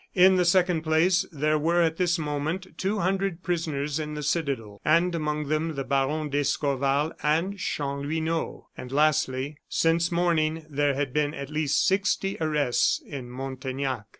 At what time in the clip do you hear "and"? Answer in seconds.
4.83-5.13, 7.21-7.59, 8.75-8.91